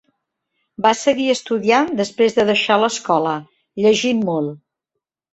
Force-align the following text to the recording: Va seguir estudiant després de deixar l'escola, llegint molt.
Va 0.85 0.91
seguir 1.01 1.25
estudiant 1.33 1.91
després 1.99 2.37
de 2.37 2.45
deixar 2.51 2.77
l'escola, 2.83 3.35
llegint 3.85 4.23
molt. 4.31 4.57